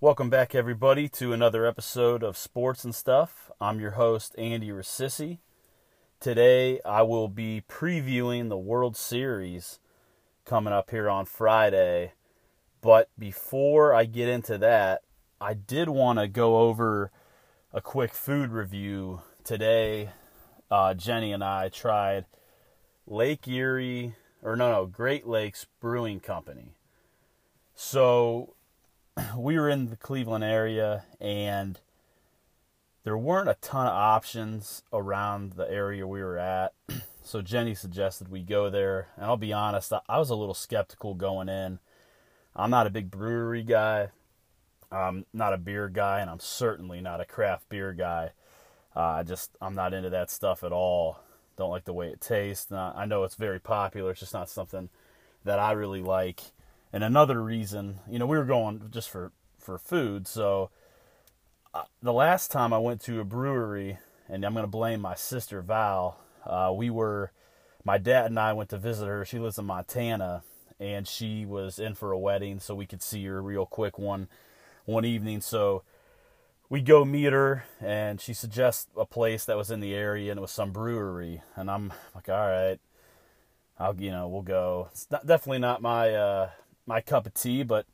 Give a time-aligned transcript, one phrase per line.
[0.00, 3.50] Welcome back, everybody, to another episode of Sports and Stuff.
[3.60, 5.38] I'm your host, Andy Rassisi.
[6.20, 9.80] Today, I will be previewing the World Series
[10.44, 12.12] coming up here on Friday.
[12.80, 15.02] But before I get into that,
[15.40, 17.10] I did want to go over
[17.72, 19.22] a quick food review.
[19.42, 20.10] Today,
[20.72, 22.24] uh, Jenny and I tried
[23.06, 26.72] Lake Erie, or no, no, Great Lakes Brewing Company.
[27.74, 28.54] So,
[29.36, 31.78] we were in the Cleveland area and
[33.04, 36.72] there weren't a ton of options around the area we were at.
[37.24, 39.06] So Jenny suggested we go there.
[39.14, 41.78] And I'll be honest, I was a little skeptical going in.
[42.56, 44.08] I'm not a big brewery guy.
[44.90, 48.32] I'm not a beer guy, and I'm certainly not a craft beer guy.
[48.94, 51.18] Uh, I just I'm not into that stuff at all.
[51.56, 52.70] Don't like the way it tastes.
[52.70, 54.10] Not, I know it's very popular.
[54.10, 54.88] It's just not something
[55.44, 56.42] that I really like.
[56.92, 60.26] And another reason, you know, we were going just for for food.
[60.26, 60.70] So
[61.74, 65.14] uh, the last time I went to a brewery, and I'm going to blame my
[65.14, 66.18] sister Val.
[66.44, 67.30] Uh, we were,
[67.84, 69.24] my dad and I went to visit her.
[69.24, 70.42] She lives in Montana,
[70.80, 74.28] and she was in for a wedding, so we could see her real quick one
[74.84, 75.40] one evening.
[75.40, 75.82] So
[76.72, 80.38] we go meet her, and she suggests a place that was in the area, and
[80.38, 81.42] it was some brewery.
[81.54, 82.80] And I'm like, all right,
[83.78, 84.88] I'll you know we'll go.
[84.90, 86.50] It's not, definitely not my uh,
[86.86, 87.84] my cup of tea, but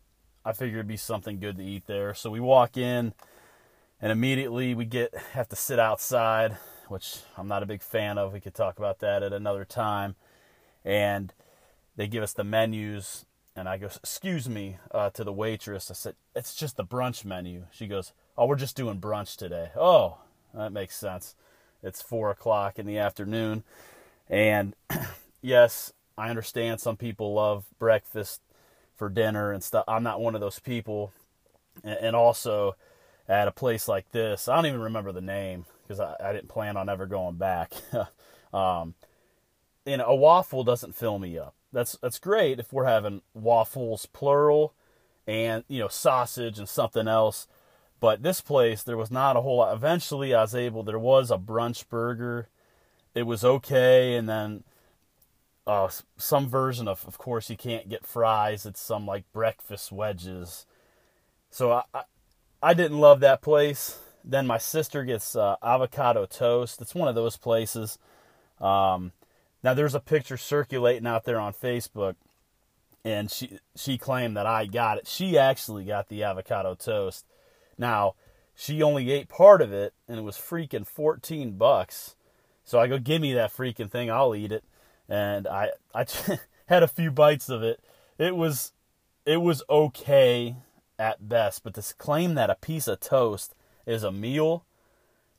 [0.44, 2.14] I figured it'd be something good to eat there.
[2.14, 3.14] So we walk in,
[4.00, 6.56] and immediately we get have to sit outside,
[6.86, 8.32] which I'm not a big fan of.
[8.32, 10.14] We could talk about that at another time.
[10.84, 11.34] And
[11.96, 13.26] they give us the menus,
[13.58, 15.90] and I go, "Excuse me," uh, to the waitress.
[15.90, 19.70] I said, "It's just the brunch menu." She goes, "Oh, we're just doing brunch today."
[19.76, 20.18] Oh,
[20.54, 21.34] that makes sense.
[21.82, 23.64] It's four o'clock in the afternoon,
[24.28, 24.74] and
[25.42, 28.40] yes, I understand some people love breakfast
[28.96, 29.84] for dinner and stuff.
[29.86, 31.12] I'm not one of those people.
[31.84, 32.74] And also
[33.28, 36.48] at a place like this, I don't even remember the name because I, I, didn't
[36.48, 37.72] plan on ever going back.
[38.52, 38.94] um,
[39.86, 41.54] and a waffle doesn't fill me up.
[41.72, 44.74] That's that's great if we're having waffles plural,
[45.26, 47.46] and you know sausage and something else.
[48.00, 49.74] But this place, there was not a whole lot.
[49.74, 50.82] Eventually, I was able.
[50.82, 52.48] There was a brunch burger.
[53.14, 54.62] It was okay, and then
[55.68, 58.64] uh, some version of, of course, you can't get fries.
[58.64, 60.64] It's some like breakfast wedges.
[61.50, 62.02] So I, I,
[62.62, 63.98] I didn't love that place.
[64.24, 66.80] Then my sister gets uh, avocado toast.
[66.80, 67.98] It's one of those places.
[68.60, 69.12] Um,
[69.62, 72.14] now there's a picture circulating out there on Facebook,
[73.04, 75.06] and she she claimed that I got it.
[75.06, 77.26] She actually got the avocado toast.
[77.76, 78.14] Now
[78.54, 82.16] she only ate part of it, and it was freaking 14 bucks.
[82.64, 84.10] So I go, give me that freaking thing.
[84.10, 84.64] I'll eat it
[85.08, 86.04] and I I
[86.66, 87.80] had a few bites of it.
[88.18, 88.72] It was
[89.24, 90.56] it was okay
[90.98, 93.54] at best, but to claim that a piece of toast
[93.86, 94.64] is a meal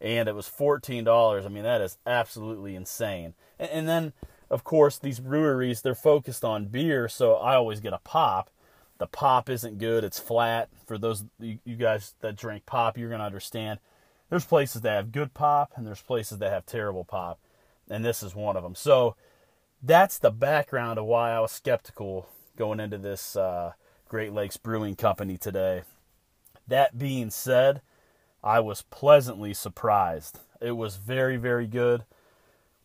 [0.01, 3.33] and it was fourteen dollars, I mean that is absolutely insane.
[3.59, 4.13] And, and then
[4.49, 8.49] of course these breweries they're focused on beer, so I always get a pop.
[8.97, 10.69] The pop isn't good; it's flat.
[10.85, 13.79] For those you guys that drink pop, you're gonna understand.
[14.29, 17.39] There's places that have good pop, and there's places that have terrible pop,
[17.89, 18.75] and this is one of them.
[18.75, 19.15] So
[19.81, 22.27] that's the background of why I was skeptical
[22.57, 23.71] going into this uh,
[24.09, 25.83] Great Lakes Brewing Company today.
[26.67, 27.81] That being said,
[28.44, 30.39] I was pleasantly surprised.
[30.61, 32.03] It was very, very good.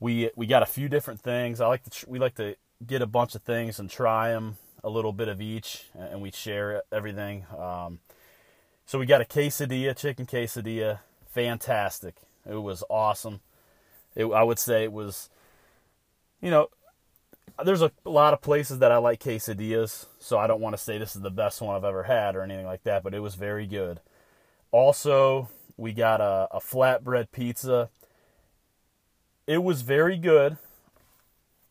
[0.00, 1.60] We we got a few different things.
[1.60, 4.90] I like to we like to get a bunch of things and try them a
[4.90, 7.46] little bit of each, and we share everything.
[7.56, 8.00] Um,
[8.84, 10.98] so we got a quesadilla, chicken quesadilla,
[11.30, 12.16] fantastic.
[12.48, 13.40] It was awesome.
[14.14, 15.30] It, I would say it was,
[16.42, 16.68] you know,
[17.64, 20.98] there's a lot of places that I like quesadillas, so I don't want to say
[20.98, 23.36] this is the best one I've ever had or anything like that, but it was
[23.36, 24.00] very good.
[24.74, 27.90] Also, we got a, a flatbread pizza.
[29.46, 30.56] It was very good.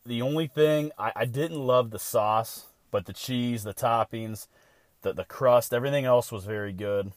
[0.05, 4.47] The only thing I, I didn't love the sauce, but the cheese, the toppings,
[5.01, 7.11] the the crust, everything else was very good.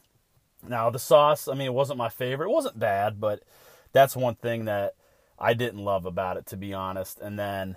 [0.66, 2.48] Now the sauce, I mean, it wasn't my favorite.
[2.48, 3.44] It wasn't bad, but
[3.92, 4.96] that's one thing that
[5.38, 7.20] I didn't love about it, to be honest.
[7.20, 7.76] And then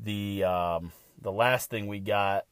[0.00, 2.44] the um, the last thing we got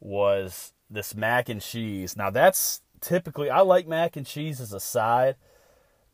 [0.00, 2.14] was this mac and cheese.
[2.14, 5.36] Now that's typically I like mac and cheese as a side,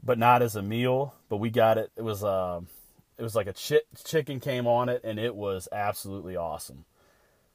[0.02, 1.14] but not as a meal.
[1.28, 1.90] But we got it.
[1.96, 2.60] It was uh,
[3.16, 6.84] it was like a chi- chicken came on it, and it was absolutely awesome.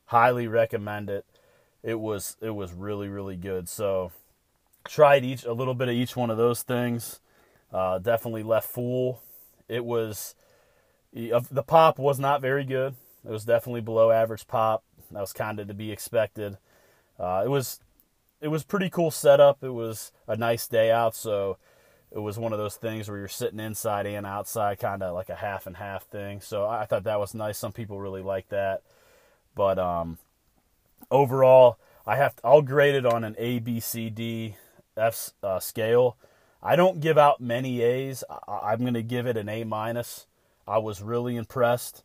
[0.05, 1.25] Highly recommend it.
[1.83, 3.67] It was it was really really good.
[3.67, 4.11] So
[4.87, 7.19] tried each a little bit of each one of those things.
[7.73, 9.21] Uh, definitely left full,
[9.67, 10.35] It was
[11.13, 12.95] the pop was not very good.
[13.25, 14.83] It was definitely below average pop.
[15.11, 16.57] That was kind of to be expected.
[17.19, 17.79] Uh, it was
[18.45, 19.63] it was pretty cool setup.
[19.63, 21.57] It was a nice day out, so
[22.11, 25.29] it was one of those things where you're sitting inside and outside, kind of like
[25.29, 26.41] a half and half thing.
[26.41, 27.57] So I thought that was nice.
[27.57, 28.83] Some people really like that,
[29.55, 30.19] but um,
[31.09, 34.57] overall, I have to, I'll grade it on an A, B, C, D,
[34.95, 36.15] F uh, scale.
[36.61, 38.23] I don't give out many A's.
[38.47, 40.27] I, am going to give it an A minus.
[40.67, 42.03] I was really impressed.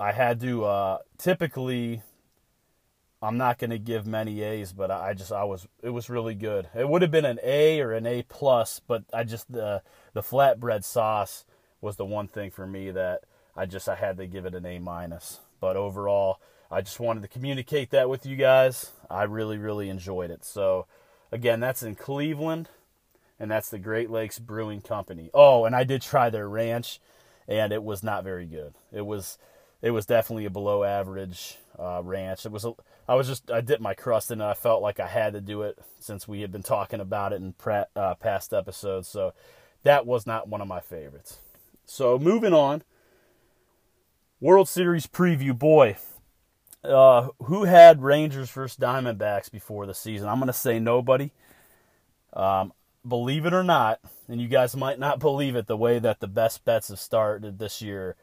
[0.00, 2.00] I had to uh, typically
[3.22, 6.34] I'm not going to give many A's, but I just I was it was really
[6.34, 6.68] good.
[6.74, 9.82] It would have been an A or an A plus, but I just the
[10.12, 11.44] the flatbread sauce
[11.80, 13.22] was the one thing for me that
[13.56, 15.40] I just I had to give it an A minus.
[15.60, 16.40] But overall,
[16.70, 18.92] I just wanted to communicate that with you guys.
[19.10, 20.44] I really really enjoyed it.
[20.44, 20.86] So
[21.32, 22.68] again, that's in Cleveland,
[23.40, 25.30] and that's the Great Lakes Brewing Company.
[25.32, 27.00] Oh, and I did try their ranch,
[27.48, 28.74] and it was not very good.
[28.92, 29.38] It was
[29.82, 32.46] it was definitely a below average uh, ranch.
[32.46, 32.72] It was a
[33.08, 34.44] I was just I dipped my crust in it.
[34.44, 37.36] I felt like I had to do it since we had been talking about it
[37.36, 39.08] in pre- uh, past episodes.
[39.08, 39.32] So
[39.82, 41.38] that was not one of my favorites.
[41.84, 42.82] So moving on,
[44.40, 45.56] World Series preview.
[45.56, 45.96] Boy,
[46.82, 50.28] uh, who had Rangers versus Diamondbacks before the season?
[50.28, 51.30] I'm going to say nobody.
[52.32, 52.72] Um,
[53.06, 56.26] believe it or not, and you guys might not believe it, the way that the
[56.26, 58.16] best bets have started this year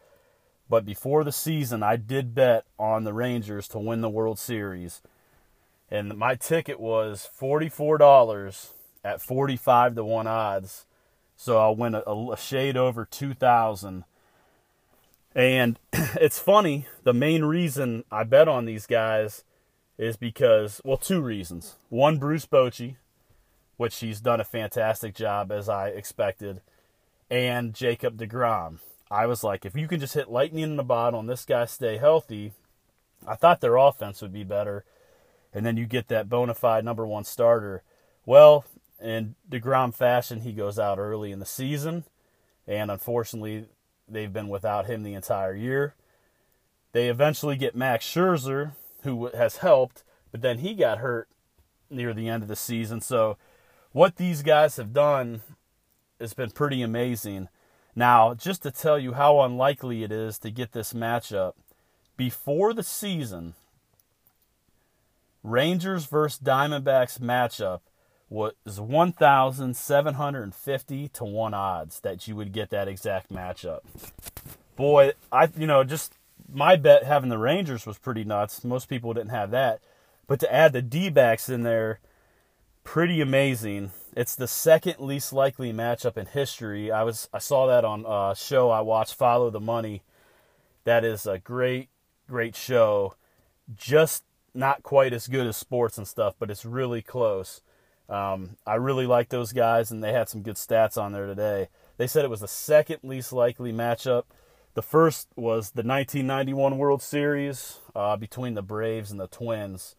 [0.70, 5.02] but before the season, I did bet on the Rangers to win the World Series.
[5.92, 8.72] And my ticket was $44
[9.04, 10.86] at 45 to 1 odds.
[11.36, 14.06] So I went a, a shade over 2000
[15.36, 19.44] And it's funny, the main reason I bet on these guys
[19.98, 21.76] is because, well, two reasons.
[21.90, 22.96] One, Bruce Bochy,
[23.78, 26.62] which he's done a fantastic job as I expected,
[27.30, 28.80] and Jacob DeGrom.
[29.14, 31.66] I was like, if you can just hit lightning in the bottle and this guy
[31.66, 32.54] stay healthy,
[33.28, 34.86] I thought their offense would be better.
[35.54, 37.84] And then you get that bona fide number one starter.
[38.26, 38.66] Well,
[39.00, 42.06] in DeGrom fashion, he goes out early in the season.
[42.68, 43.66] And unfortunately,
[44.10, 45.94] they've been without him the entire year.
[46.92, 48.72] They eventually get Max Scherzer,
[49.04, 51.28] who has helped, but then he got hurt
[51.88, 53.00] near the end of the season.
[53.00, 53.38] So,
[53.92, 55.42] what these guys have done
[56.20, 57.50] has been pretty amazing.
[57.96, 61.54] Now, just to tell you how unlikely it is to get this matchup,
[62.18, 63.54] before the season,
[65.44, 67.82] Rangers versus Diamondbacks matchup
[68.30, 73.82] was 1,750 to 1 odds that you would get that exact matchup.
[74.76, 76.14] Boy, I you know, just
[76.52, 78.64] my bet having the Rangers was pretty nuts.
[78.64, 79.82] Most people didn't have that.
[80.26, 82.00] But to add the D backs in there,
[82.84, 83.92] pretty amazing.
[84.16, 86.92] It's the second least likely matchup in history.
[86.92, 90.04] I was I saw that on a show I watched, Follow the Money.
[90.84, 91.90] That is a great,
[92.28, 93.16] great show.
[93.76, 94.24] Just
[94.54, 97.62] not quite as good as sports and stuff, but it's really close.
[98.10, 101.70] Um, I really like those guys, and they had some good stats on there today.
[101.98, 104.24] They said it was the second least likely matchup.
[104.76, 109.96] The first was the 1991 World Series uh, between the Braves and the Twins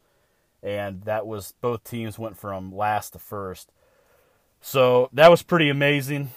[0.64, 3.70] and that was both teams went from last to first.
[4.66, 6.30] So that was pretty amazing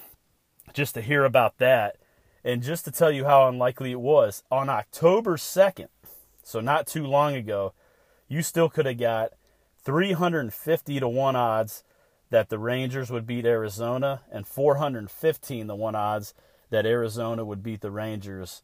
[0.74, 1.95] just to hear about that.
[2.44, 5.88] And just to tell you how unlikely it was, on October 2nd,
[6.43, 7.72] so not too long ago,
[8.27, 9.31] you still could have got
[9.81, 11.86] 350 to 1 odds
[12.29, 16.34] that the Rangers would beat Arizona and 415 to 1 odds
[16.69, 18.62] that Arizona would beat the Rangers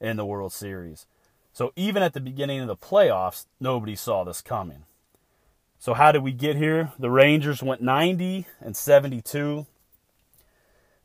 [0.00, 1.06] in the World Series.
[1.52, 4.84] So even at the beginning of the playoffs, nobody saw this coming.
[5.82, 6.92] So how did we get here?
[6.96, 9.66] The Rangers went 90 and 72.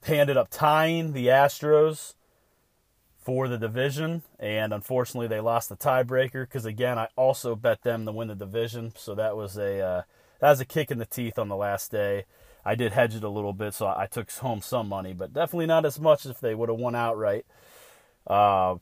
[0.01, 2.13] They ended up tying the Astros
[3.17, 6.43] for the division, and unfortunately, they lost the tiebreaker.
[6.43, 10.01] Because again, I also bet them to win the division, so that was a uh,
[10.41, 12.25] that was a kick in the teeth on the last day.
[12.63, 15.65] I did hedge it a little bit, so I took home some money, but definitely
[15.65, 17.47] not as much as if they would have won outright.
[18.27, 18.75] Uh,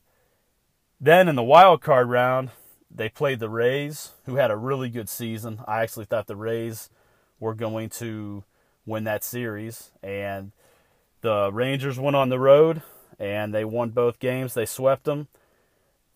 [1.00, 2.50] then in the wild card round,
[2.90, 5.60] they played the Rays, who had a really good season.
[5.66, 6.88] I actually thought the Rays
[7.38, 8.44] were going to
[8.86, 10.52] win that series, and
[11.20, 12.82] the Rangers went on the road
[13.18, 14.54] and they won both games.
[14.54, 15.28] They swept them.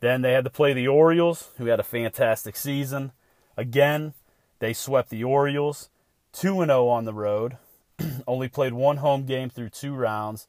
[0.00, 3.12] Then they had to play the Orioles, who had a fantastic season.
[3.56, 4.14] Again,
[4.58, 5.90] they swept the Orioles,
[6.32, 7.58] 2 0 on the road.
[8.26, 10.46] Only played one home game through two rounds.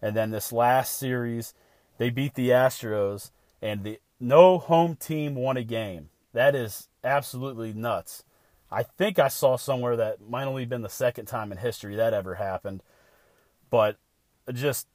[0.00, 1.54] And then this last series,
[1.98, 6.08] they beat the Astros, and the no home team won a game.
[6.32, 8.22] That is absolutely nuts.
[8.70, 12.14] I think I saw somewhere that might only been the second time in history that
[12.14, 12.82] ever happened.
[13.68, 13.98] But
[14.52, 14.86] just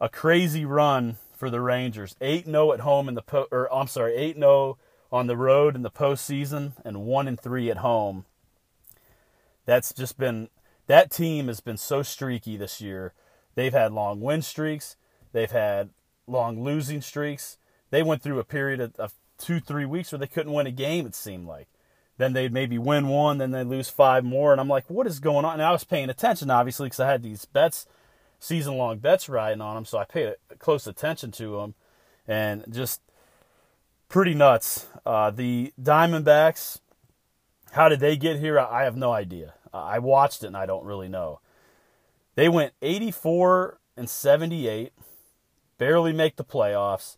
[0.00, 2.16] a crazy run for the Rangers.
[2.20, 4.78] 8 0 at home in the po- or I'm sorry, 8 0
[5.12, 8.26] on the road in the postseason and 1 and 3 at home.
[9.64, 10.48] That's just been
[10.88, 13.14] that team has been so streaky this year.
[13.54, 14.96] They've had long win streaks,
[15.32, 15.90] they've had
[16.26, 17.58] long losing streaks.
[17.90, 20.72] They went through a period of, of two, three weeks where they couldn't win a
[20.72, 21.68] game, it seemed like.
[22.18, 24.52] Then they'd maybe win one, then they'd lose five more.
[24.52, 25.54] And I'm like, what is going on?
[25.54, 27.86] And I was paying attention, obviously, because I had these bets,
[28.38, 29.84] season long bets riding on them.
[29.84, 31.74] So I paid close attention to them.
[32.26, 33.00] And just
[34.08, 34.86] pretty nuts.
[35.04, 36.80] Uh, the Diamondbacks,
[37.72, 38.58] how did they get here?
[38.58, 39.54] I have no idea.
[39.72, 41.40] I watched it and I don't really know.
[42.34, 44.92] They went 84 and 78,
[45.78, 47.16] barely make the playoffs.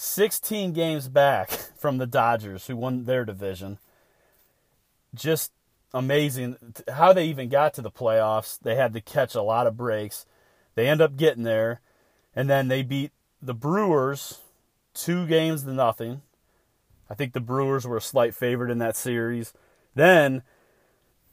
[0.00, 3.78] 16 games back from the Dodgers, who won their division.
[5.14, 5.52] Just
[5.92, 6.56] amazing
[6.90, 8.58] how they even got to the playoffs.
[8.58, 10.24] They had to catch a lot of breaks.
[10.74, 11.80] They end up getting there,
[12.34, 14.40] and then they beat the Brewers
[14.94, 16.22] two games to nothing.
[17.10, 19.52] I think the Brewers were a slight favorite in that series.
[19.94, 20.42] Then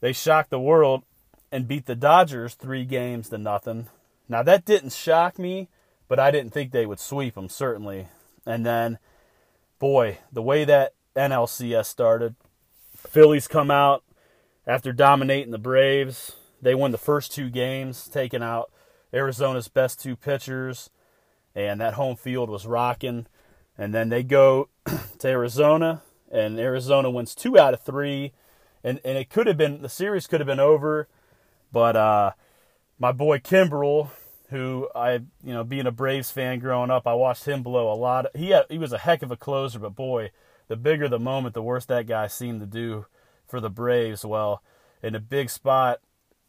[0.00, 1.04] they shocked the world
[1.50, 3.88] and beat the Dodgers three games to nothing.
[4.28, 5.68] Now that didn't shock me,
[6.06, 8.08] but I didn't think they would sweep them certainly.
[8.48, 8.98] And then,
[9.78, 12.34] boy, the way that NLCS started,
[12.96, 14.02] Phillies come out
[14.66, 16.34] after dominating the Braves.
[16.62, 18.72] They win the first two games, taking out
[19.12, 20.88] Arizona's best two pitchers,
[21.54, 23.26] and that home field was rocking.
[23.76, 24.70] And then they go
[25.18, 26.00] to Arizona,
[26.32, 28.32] and Arizona wins two out of three.
[28.82, 31.06] And, and it could have been, the series could have been over,
[31.70, 32.30] but uh,
[32.98, 34.08] my boy Kimbrel,
[34.50, 37.94] who I, you know, being a Braves fan growing up, I watched him blow a
[37.94, 38.26] lot.
[38.34, 40.30] He had, he was a heck of a closer, but boy,
[40.68, 43.06] the bigger the moment, the worse that guy seemed to do
[43.46, 44.24] for the Braves.
[44.24, 44.62] Well,
[45.02, 46.00] in a big spot,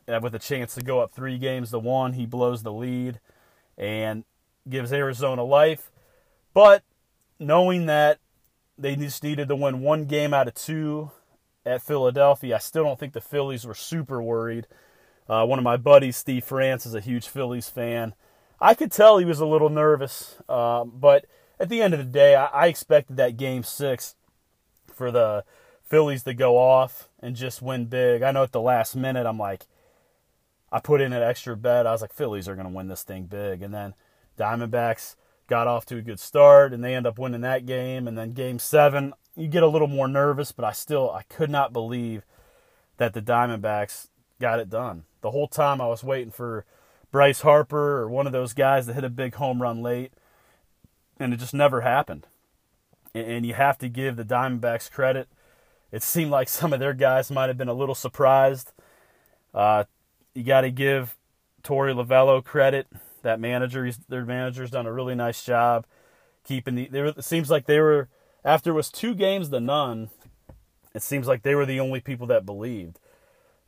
[0.08, 3.20] uh, with a chance to go up three games to one, he blows the lead
[3.78, 4.24] and
[4.68, 5.92] gives Arizona life.
[6.54, 6.84] But
[7.40, 8.20] knowing that
[8.78, 11.12] they just needed to win one game out of two
[11.66, 14.68] at Philadelphia, I still don't think the Phillies were super worried.
[15.30, 18.16] Uh, one of my buddies, Steve France, is a huge Phillies fan.
[18.60, 21.26] I could tell he was a little nervous, uh, but
[21.60, 24.16] at the end of the day, I, I expected that game six
[24.92, 25.46] for the
[25.84, 28.22] Phillies to go off and just win big.
[28.22, 29.66] I know at the last minute, I'm like,
[30.72, 31.88] I put in an extra bet.
[31.88, 33.62] I was like, Phillies are going to win this thing big.
[33.62, 33.96] And then
[34.38, 35.16] Diamondbacks
[35.48, 38.08] got off to a good start and they end up winning that game.
[38.08, 41.50] And then game seven, you get a little more nervous, but I still, I could
[41.50, 42.24] not believe
[42.98, 44.10] that the Diamondbacks
[44.40, 45.06] got it done.
[45.22, 46.66] The whole time I was waiting for
[47.12, 50.14] Bryce Harper or one of those guys to hit a big home run late,
[51.20, 52.28] and it just never happened.
[53.14, 55.28] And you have to give the Diamondbacks credit.
[55.92, 58.72] It seemed like some of their guys might have been a little surprised.
[59.54, 59.86] Uh,
[60.34, 61.18] you got to give
[61.64, 62.88] Torey Lovullo credit.
[63.22, 65.86] That manager, he's, their manager's done a really nice job
[66.46, 66.90] keeping the.
[66.92, 68.08] Were, it seems like they were
[68.46, 70.10] after it was two games to none.
[70.94, 73.00] It seems like they were the only people that believed.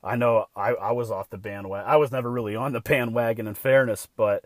[0.03, 1.89] I know I, I was off the bandwagon.
[1.89, 4.45] I was never really on the bandwagon, in fairness, but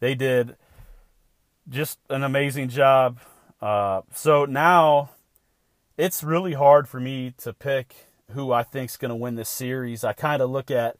[0.00, 0.56] they did
[1.68, 3.18] just an amazing job.
[3.60, 5.10] Uh, so now
[5.96, 9.48] it's really hard for me to pick who I think is going to win this
[9.48, 10.04] series.
[10.04, 10.96] I kind of look at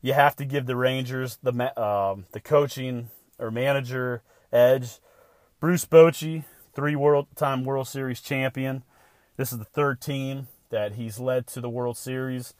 [0.00, 4.98] you have to give the Rangers the um, the coaching or manager edge.
[5.60, 8.84] Bruce Bochy, three world time World Series champion.
[9.36, 12.54] This is the third team that he's led to the World Series.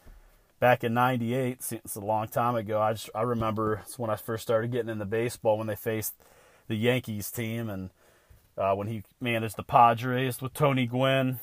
[0.60, 2.80] Back in '98, it's a long time ago.
[2.80, 6.14] I just I remember it's when I first started getting into baseball when they faced
[6.66, 7.90] the Yankees team and
[8.56, 11.38] uh, when he managed the Padres with Tony Gwynn.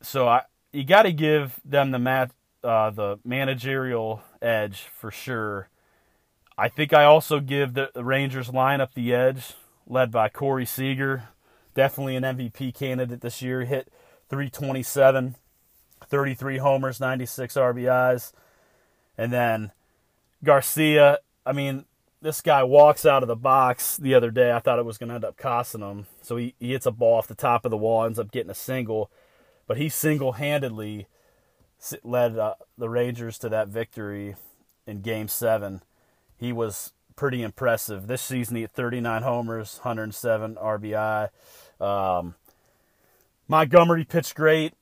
[0.00, 2.30] So I you got to give them the mat,
[2.62, 5.68] uh, the managerial edge for sure.
[6.56, 9.54] I think I also give the, the Rangers lineup the edge,
[9.86, 11.28] led by Corey Seager.
[11.74, 13.64] Definitely an MVP candidate this year.
[13.64, 13.88] Hit
[14.28, 15.36] 327,
[16.06, 18.32] 33 homers, 96 RBIs.
[19.16, 19.72] And then
[20.44, 21.84] Garcia, I mean,
[22.20, 24.52] this guy walks out of the box the other day.
[24.52, 26.06] I thought it was going to end up costing him.
[26.22, 28.50] So he, he hits a ball off the top of the wall, ends up getting
[28.50, 29.10] a single.
[29.66, 31.06] But he single handedly
[32.02, 34.36] led uh, the Rangers to that victory
[34.86, 35.82] in Game Seven.
[36.36, 38.56] He was pretty impressive this season.
[38.56, 41.28] He had 39 homers, 107 RBI.
[41.80, 42.34] Um,
[43.48, 44.74] Montgomery pitched great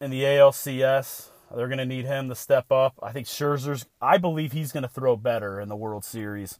[0.00, 1.28] in the ALCS.
[1.54, 2.94] They're going to need him to step up.
[3.02, 3.86] I think Scherzer's.
[4.00, 6.58] I believe he's going to throw better in the World Series.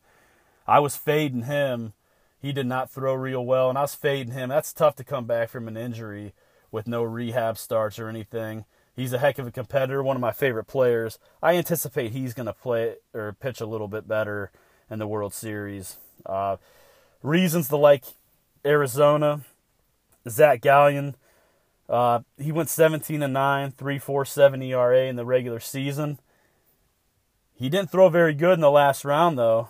[0.66, 1.92] I was fading him.
[2.40, 4.48] He did not throw real well, and I was fading him.
[4.48, 6.32] That's tough to come back from an injury
[6.70, 8.64] with no rehab starts or anything.
[8.96, 11.18] He's a heck of a competitor, one of my favorite players.
[11.42, 14.50] I anticipate he's going to play or pitch a little bit better
[14.90, 15.96] in the World Series.
[16.26, 16.56] Uh,
[17.22, 18.04] reasons to like
[18.64, 19.42] Arizona.
[20.28, 21.14] Zach Gallen,
[21.90, 26.20] uh, he went 17 and 9, 3.47 ERA in the regular season.
[27.52, 29.68] He didn't throw very good in the last round though.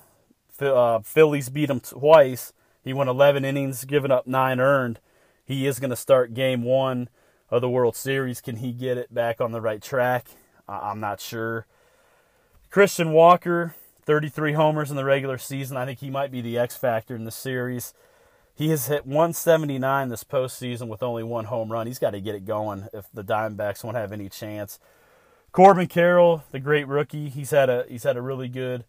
[0.61, 2.53] Uh, Phillies beat him twice.
[2.85, 5.01] He went 11 innings, giving up nine earned.
[5.45, 7.09] He is going to start Game One
[7.51, 8.43] of the World Series.
[8.43, 10.29] Can he get it back on the right track?
[10.69, 11.67] I'm not sure.
[12.71, 13.75] Christian Walker,
[14.05, 15.77] 33 homers in the regular season.
[15.77, 17.95] I think he might be the X factor in the series.
[18.61, 21.87] He has hit 179 this postseason with only one home run.
[21.87, 24.79] He's got to get it going if the Diamondbacks won't have any chance.
[25.51, 28.85] Corbin Carroll, the great rookie, he's had a he's had a really good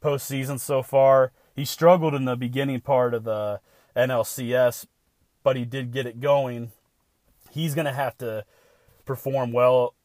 [0.00, 1.32] postseason so far.
[1.56, 3.58] He struggled in the beginning part of the
[3.96, 4.86] NLCS,
[5.42, 6.70] but he did get it going.
[7.50, 8.44] He's going to have to
[9.04, 9.96] perform well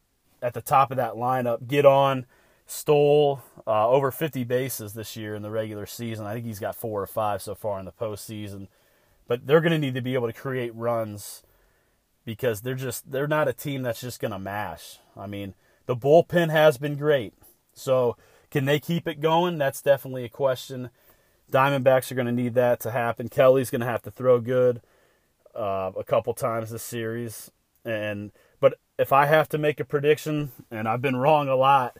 [0.41, 1.67] at the top of that lineup.
[1.67, 2.25] Get on,
[2.65, 6.25] stole uh, over 50 bases this year in the regular season.
[6.25, 8.69] I think he's got four or five so far in the postseason.
[9.27, 11.43] But they're going to need to be able to create runs
[12.25, 14.99] because they're just they're not a team that's just going to mash.
[15.15, 15.53] I mean,
[15.85, 17.33] the bullpen has been great.
[17.73, 18.17] So,
[18.51, 19.57] can they keep it going?
[19.57, 20.89] That's definitely a question.
[21.51, 23.29] Diamondbacks are going to need that to happen.
[23.29, 24.81] Kelly's going to have to throw good
[25.55, 27.51] uh, a couple times this series,
[27.83, 31.97] and but if I have to make a prediction, and I've been wrong a lot,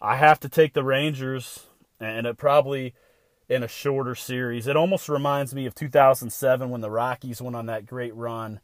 [0.00, 1.66] I have to take the Rangers,
[2.00, 2.94] and it probably
[3.48, 4.66] in a shorter series.
[4.66, 8.60] It almost reminds me of 2007 when the Rockies went on that great run,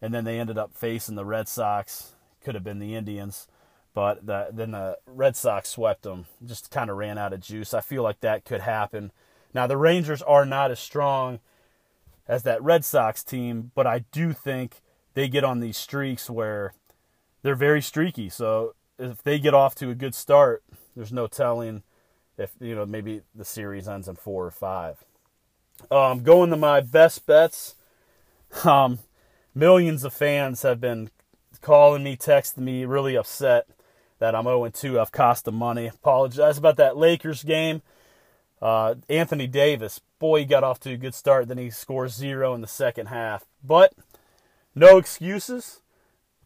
[0.00, 2.14] and then they ended up facing the Red Sox.
[2.44, 3.46] Could have been the Indians,
[3.94, 6.26] but the, then the Red Sox swept them.
[6.44, 7.74] Just kind of ran out of juice.
[7.74, 9.12] I feel like that could happen.
[9.54, 11.40] Now the Rangers are not as strong
[12.26, 14.82] as that Red Sox team, but I do think
[15.14, 16.74] they get on these streaks where
[17.42, 18.28] they're very streaky.
[18.28, 20.62] So if they get off to a good start,
[20.96, 21.82] there's no telling
[22.42, 25.04] if you know maybe the series ends in four or five.
[25.90, 27.74] Um, going to my best bets.
[28.64, 28.98] Um,
[29.54, 31.10] millions of fans have been
[31.62, 33.66] calling me, texting me, really upset
[34.18, 35.00] that I'm 0 2.
[35.00, 35.88] I've cost them money.
[35.88, 37.82] Apologize about that Lakers game.
[38.60, 41.48] Uh, Anthony Davis, boy, he got off to a good start.
[41.48, 43.46] Then he scores zero in the second half.
[43.64, 43.94] But
[44.74, 45.80] no excuses.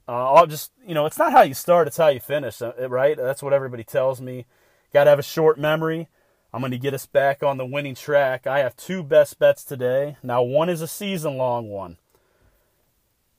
[0.08, 2.72] Uh, I'll just, you know, it's not how you start, it's how you finish, uh,
[2.88, 3.16] right?
[3.16, 4.46] That's what everybody tells me.
[4.92, 6.08] Got to have a short memory.
[6.52, 8.46] I'm going to get us back on the winning track.
[8.46, 10.16] I have two best bets today.
[10.22, 11.98] Now, one is a season long one.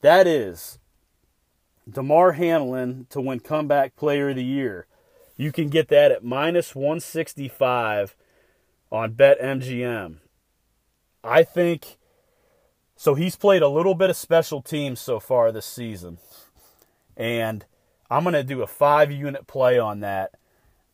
[0.01, 0.77] That is
[1.89, 4.85] Damar Hamlin to win Comeback Player of the Year.
[5.35, 8.15] You can get that at minus 165
[8.91, 10.17] on BetMGM.
[11.23, 11.97] I think
[12.95, 13.15] so.
[13.15, 16.17] He's played a little bit of special teams so far this season,
[17.15, 17.65] and
[18.09, 20.35] I'm going to do a five unit play on that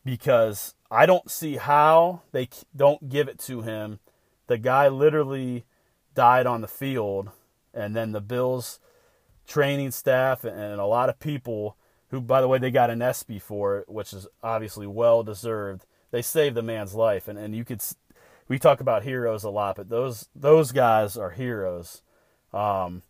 [0.04, 4.00] because I don't see how they don't give it to him.
[4.46, 5.64] The guy literally
[6.14, 7.30] died on the field,
[7.72, 8.80] and then the Bills
[9.46, 11.76] training staff and a lot of people
[12.08, 15.84] who, by the way, they got an ESPY for it, which is obviously well deserved.
[16.10, 17.82] They saved the man's life, and, and you could
[18.46, 22.02] we talk about heroes a lot, but those those guys are heroes.
[22.52, 23.02] Um,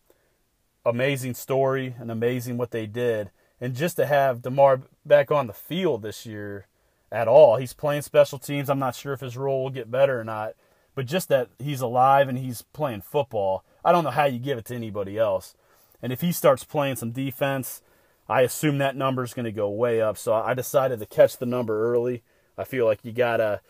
[0.85, 3.29] amazing story and amazing what they did,
[3.59, 6.67] and just to have Damar back on the field this year
[7.11, 7.57] at all.
[7.57, 8.69] He's playing special teams.
[8.69, 10.53] I'm not sure if his role will get better or not,
[10.95, 13.63] but just that he's alive and he's playing football.
[13.83, 15.55] I don't know how you give it to anybody else.
[16.01, 17.81] And if he starts playing some defense,
[18.27, 20.17] I assume that number is going to go way up.
[20.17, 22.23] So I decided to catch the number early.
[22.57, 23.61] I feel like you got to.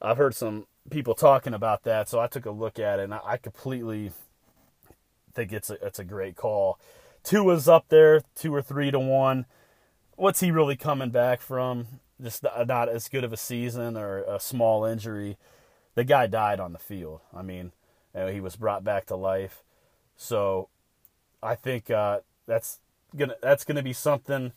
[0.00, 3.14] I've heard some people talking about that, so I took a look at it and
[3.14, 4.12] I completely
[5.34, 6.78] think it's a it's a great call.
[7.22, 9.46] Two was up there, two or three to one.
[10.16, 12.00] What's he really coming back from?
[12.22, 15.36] Just not as good of a season or a small injury.
[15.94, 17.20] The guy died on the field.
[17.34, 17.72] I mean,
[18.14, 19.62] he was brought back to life.
[20.16, 20.68] So
[21.42, 22.80] I think uh, that's
[23.16, 24.52] gonna that's gonna be something.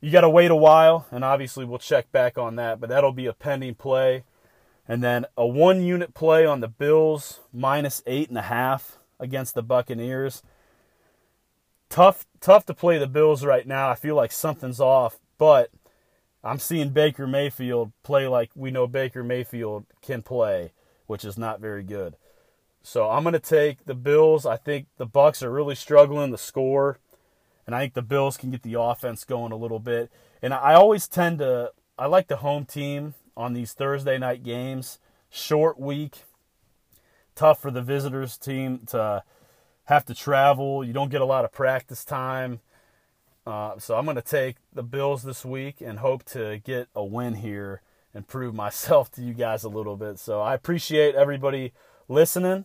[0.00, 2.80] You got to wait a while, and obviously we'll check back on that.
[2.80, 4.24] But that'll be a pending play,
[4.88, 9.54] and then a one unit play on the Bills minus eight and a half against
[9.54, 10.42] the Buccaneers.
[11.90, 13.90] Tough, tough to play the Bills right now.
[13.90, 15.70] I feel like something's off, but
[16.42, 20.72] I'm seeing Baker Mayfield play like we know Baker Mayfield can play,
[21.06, 22.16] which is not very good.
[22.82, 24.46] So I'm going to take the Bills.
[24.46, 26.98] I think the Bucs are really struggling to score,
[27.66, 30.10] and I think the Bills can get the offense going a little bit.
[30.40, 34.98] And I always tend to I like the home team on these Thursday night games.
[35.28, 36.24] Short week,
[37.34, 39.22] tough for the visitors team to
[39.84, 40.82] have to travel.
[40.82, 42.60] You don't get a lot of practice time.
[43.50, 47.04] Uh, so I'm going to take the Bills this week and hope to get a
[47.04, 47.82] win here
[48.14, 50.18] and prove myself to you guys a little bit.
[50.18, 51.72] So I appreciate everybody
[52.08, 52.64] listening.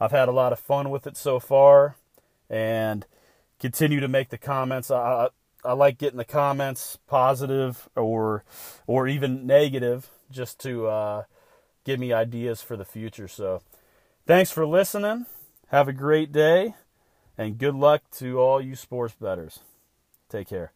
[0.00, 1.96] I've had a lot of fun with it so far,
[2.48, 3.04] and
[3.58, 4.90] continue to make the comments.
[4.90, 5.28] I,
[5.64, 8.44] I like getting the comments positive or
[8.86, 11.22] or even negative just to uh,
[11.84, 13.26] give me ideas for the future.
[13.26, 13.62] So
[14.24, 15.26] thanks for listening.
[15.68, 16.74] Have a great day
[17.36, 19.60] and good luck to all you sports betters.
[20.28, 20.72] Take care.